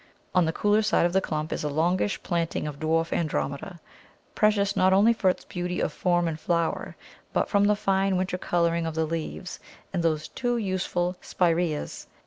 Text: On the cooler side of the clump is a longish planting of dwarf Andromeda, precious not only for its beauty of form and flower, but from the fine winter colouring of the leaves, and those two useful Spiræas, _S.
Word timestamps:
On 0.33 0.45
the 0.45 0.51
cooler 0.51 0.81
side 0.81 1.05
of 1.05 1.13
the 1.13 1.21
clump 1.21 1.53
is 1.53 1.63
a 1.63 1.69
longish 1.69 2.23
planting 2.23 2.65
of 2.65 2.79
dwarf 2.79 3.13
Andromeda, 3.15 3.79
precious 4.33 4.75
not 4.75 4.93
only 4.93 5.13
for 5.13 5.29
its 5.29 5.45
beauty 5.45 5.79
of 5.79 5.93
form 5.93 6.27
and 6.27 6.39
flower, 6.39 6.95
but 7.33 7.49
from 7.49 7.65
the 7.65 7.75
fine 7.75 8.17
winter 8.17 8.39
colouring 8.39 8.87
of 8.87 8.95
the 8.95 9.05
leaves, 9.05 9.59
and 9.93 10.01
those 10.01 10.27
two 10.27 10.57
useful 10.57 11.17
Spiræas, 11.21 12.07
_S. 12.07 12.07